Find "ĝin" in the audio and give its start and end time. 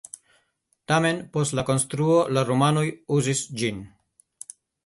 3.61-3.87